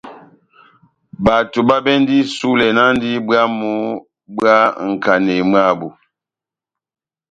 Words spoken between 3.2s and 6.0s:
bwamu bwá nkanéi mwabu.